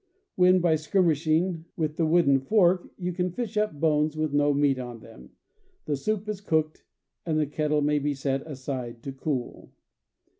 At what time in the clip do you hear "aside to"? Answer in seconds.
8.49-9.11